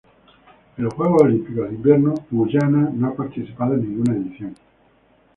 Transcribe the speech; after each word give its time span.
En 0.79 0.83
los 0.83 0.95
Juegos 0.95 1.21
Olímpicos 1.21 1.69
de 1.69 1.75
Invierno 1.75 2.15
Guyana 2.31 2.89
no 2.91 3.09
ha 3.09 3.15
participado 3.15 3.75
en 3.75 3.81
ninguna 3.81 4.15
edición. 4.17 4.55